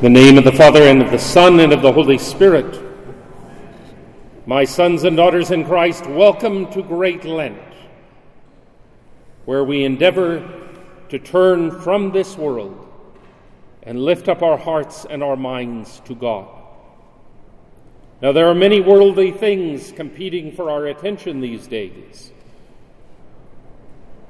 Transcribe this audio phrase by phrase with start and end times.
[0.00, 2.80] The name of the Father, and of the Son, and of the Holy Spirit.
[4.46, 7.58] My sons and daughters in Christ, welcome to Great Lent,
[9.44, 10.48] where we endeavor
[11.08, 12.86] to turn from this world
[13.82, 16.46] and lift up our hearts and our minds to God.
[18.22, 22.30] Now, there are many worldly things competing for our attention these days.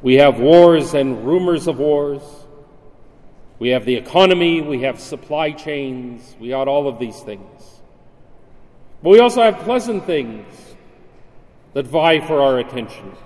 [0.00, 2.22] We have wars and rumors of wars.
[3.58, 7.80] We have the economy, we have supply chains, we have all of these things.
[9.02, 10.46] But we also have pleasant things
[11.72, 13.16] that vie for our attention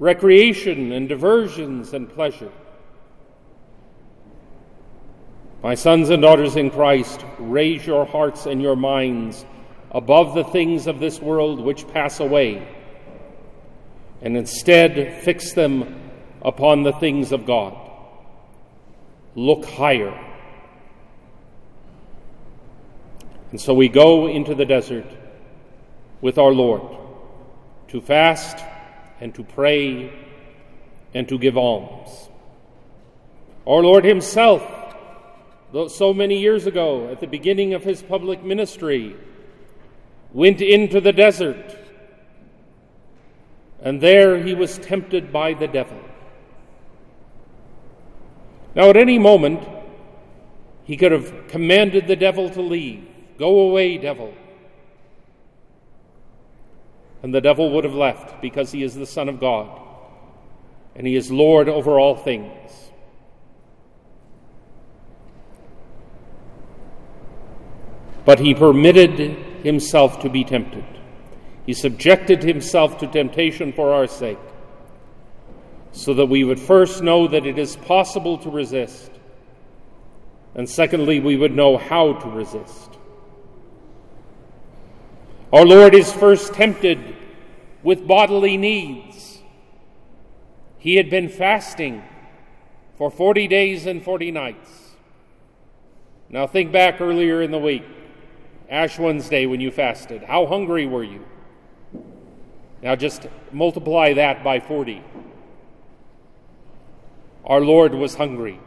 [0.00, 2.50] recreation and diversions and pleasure.
[5.62, 9.46] My sons and daughters in Christ, raise your hearts and your minds
[9.92, 12.66] above the things of this world which pass away,
[14.20, 16.10] and instead fix them
[16.42, 17.84] upon the things of God
[19.34, 20.18] look higher.
[23.50, 25.06] And so we go into the desert
[26.20, 26.82] with our Lord
[27.88, 28.58] to fast
[29.20, 30.12] and to pray
[31.14, 32.28] and to give alms.
[33.66, 34.62] Our Lord Himself,
[35.88, 39.16] so many years ago, at the beginning of His public ministry,
[40.32, 41.78] went into the desert,
[43.80, 45.98] and there He was tempted by the devil.
[48.74, 49.66] Now, at any moment,
[50.84, 53.06] he could have commanded the devil to leave.
[53.38, 54.34] Go away, devil.
[57.22, 59.80] And the devil would have left because he is the Son of God
[60.94, 62.70] and he is Lord over all things.
[68.24, 69.18] But he permitted
[69.64, 70.84] himself to be tempted.
[71.66, 74.38] He subjected himself to temptation for our sake
[75.94, 79.12] so that we would first know that it is possible to resist,
[80.56, 82.90] and secondly, we would know how to resist.
[85.52, 86.98] Our Lord is first tempted
[87.84, 89.38] with bodily needs.
[90.78, 92.02] He had been fasting
[92.98, 94.96] for 40 days and 40 nights.
[96.28, 97.84] Now, think back earlier in the week,
[98.68, 100.24] Ash Wednesday, when you fasted.
[100.24, 101.24] How hungry were you?
[102.82, 105.02] Now, just multiply that by 40
[107.44, 108.60] our Lord was hungry.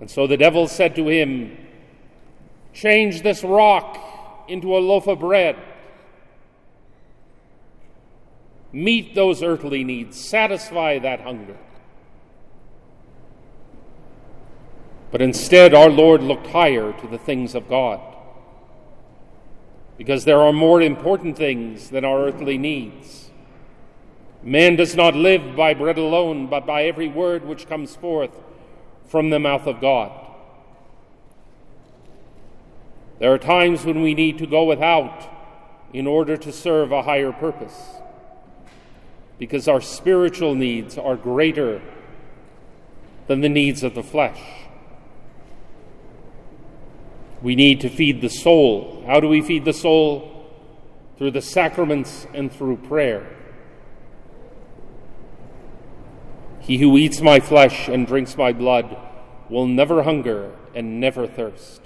[0.00, 1.56] And so the devil said to him,
[2.72, 5.56] Change this rock into a loaf of bread.
[8.72, 11.56] Meet those earthly needs, satisfy that hunger.
[15.12, 18.00] But instead, our Lord looked higher to the things of God.
[19.96, 23.30] Because there are more important things than our earthly needs.
[24.44, 28.30] Man does not live by bread alone, but by every word which comes forth
[29.08, 30.12] from the mouth of God.
[33.18, 35.30] There are times when we need to go without
[35.94, 37.94] in order to serve a higher purpose,
[39.38, 41.80] because our spiritual needs are greater
[43.26, 44.40] than the needs of the flesh.
[47.40, 49.04] We need to feed the soul.
[49.06, 50.50] How do we feed the soul?
[51.16, 53.26] Through the sacraments and through prayer.
[56.64, 58.96] He who eats my flesh and drinks my blood
[59.50, 61.82] will never hunger and never thirst.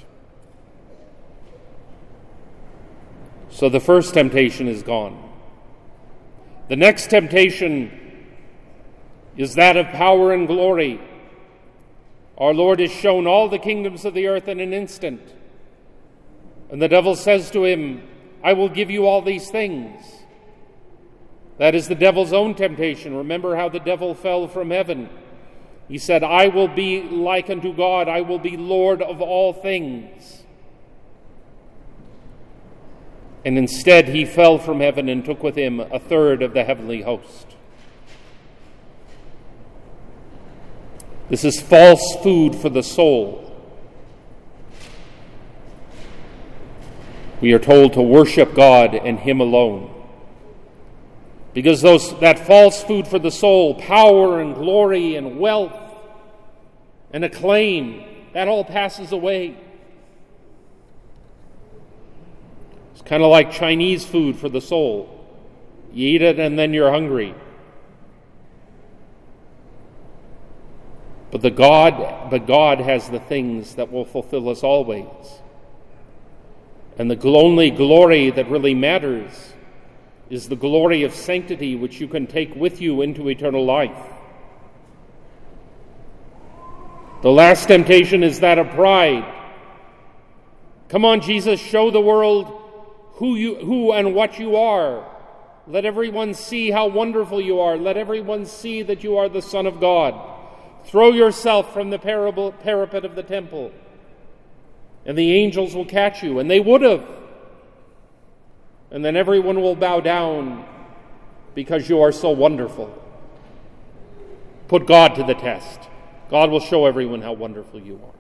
[3.50, 5.30] So the first temptation is gone.
[6.68, 7.90] The next temptation
[9.36, 11.00] is that of power and glory.
[12.36, 15.34] Our Lord has shown all the kingdoms of the earth in an instant.
[16.70, 18.06] And the devil says to him,
[18.44, 20.04] I will give you all these things.
[21.58, 23.16] That is the devil's own temptation.
[23.16, 25.08] Remember how the devil fell from heaven.
[25.88, 30.44] He said, I will be like unto God, I will be Lord of all things.
[33.44, 37.02] And instead, he fell from heaven and took with him a third of the heavenly
[37.02, 37.56] host.
[41.28, 43.44] This is false food for the soul.
[47.40, 49.97] We are told to worship God and Him alone.
[51.58, 55.74] Because those, that false food for the soul, power and glory and wealth
[57.12, 59.56] and acclaim, that all passes away.
[62.92, 65.12] It's kind of like Chinese food for the soul.
[65.92, 67.34] You eat it and then you're hungry.
[71.32, 75.08] But the God, but God has the things that will fulfill us always.
[76.96, 79.54] And the only glory that really matters
[80.30, 83.96] is the glory of sanctity which you can take with you into eternal life.
[87.22, 89.34] The last temptation is that of pride.
[90.88, 92.46] Come on, Jesus, show the world
[93.14, 95.04] who, you, who and what you are.
[95.66, 97.76] Let everyone see how wonderful you are.
[97.76, 100.14] Let everyone see that you are the Son of God.
[100.86, 103.72] Throw yourself from the parapet of the temple,
[105.04, 106.38] and the angels will catch you.
[106.38, 107.06] And they would have.
[108.90, 110.64] And then everyone will bow down
[111.54, 112.94] because you are so wonderful.
[114.68, 115.80] Put God to the test.
[116.30, 118.18] God will show everyone how wonderful you are.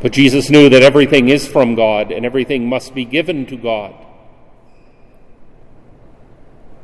[0.00, 3.94] But Jesus knew that everything is from God and everything must be given to God.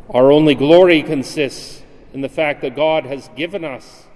[0.08, 1.82] Our only glory consists
[2.12, 4.06] in the fact that God has given us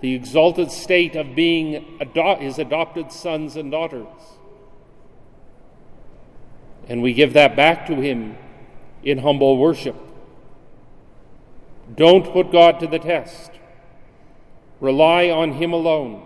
[0.00, 4.06] the exalted state of being ado- his adopted sons and daughters.
[6.88, 8.36] And we give that back to him
[9.02, 9.96] in humble worship.
[11.94, 13.50] Don't put God to the test.
[14.80, 16.24] Rely on him alone.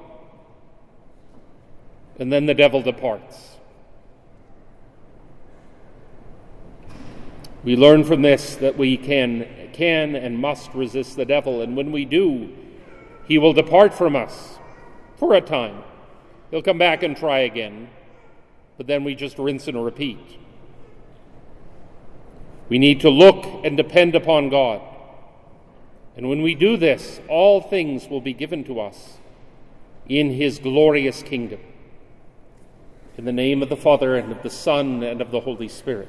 [2.19, 3.57] And then the devil departs.
[7.65, 11.93] We learn from this that we can, can and must resist the devil, and when
[11.93, 12.53] we do,
[13.27, 14.59] he will depart from us
[15.17, 15.83] for a time.
[16.51, 17.89] He'll come back and try again,
[18.77, 20.39] but then we just rinse and repeat.
[22.69, 24.81] We need to look and depend upon God.
[26.17, 29.19] And when we do this, all things will be given to us
[30.09, 31.61] in His glorious kingdom.
[33.17, 36.09] In the name of the Father, and of the Son, and of the Holy Spirit.